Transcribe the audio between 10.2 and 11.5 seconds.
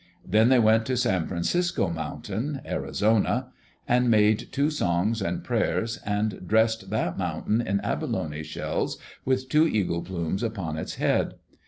upon its head.